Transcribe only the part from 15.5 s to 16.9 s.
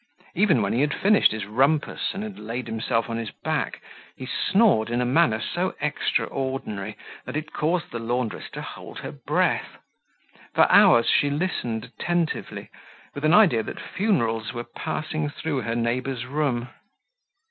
her neighbor's room.